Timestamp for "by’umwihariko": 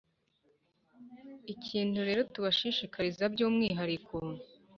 3.33-4.15